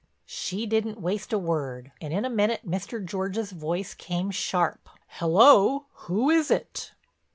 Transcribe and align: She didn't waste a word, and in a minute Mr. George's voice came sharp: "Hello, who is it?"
She 0.25 0.65
didn't 0.65 0.99
waste 0.99 1.31
a 1.31 1.37
word, 1.37 1.91
and 2.01 2.11
in 2.11 2.25
a 2.25 2.27
minute 2.31 2.61
Mr. 2.67 3.05
George's 3.05 3.51
voice 3.51 3.93
came 3.93 4.31
sharp: 4.31 4.89
"Hello, 5.07 5.85
who 6.07 6.31
is 6.31 6.49
it?" 6.49 6.93